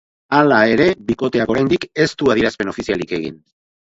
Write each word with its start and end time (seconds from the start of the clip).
Hala 0.35 0.61
ere, 0.75 0.87
bikoteak 1.11 1.53
oraindik 1.55 1.87
ez 2.07 2.11
du 2.23 2.31
adierazpen 2.35 2.73
ofizialik 2.73 3.15
egin. 3.19 3.39